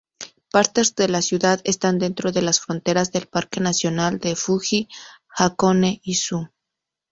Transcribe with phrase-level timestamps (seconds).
[0.51, 6.49] Partes de la ciudad están dentro de las fronteras del Parque nacional de Fuji-Hakone-Izu.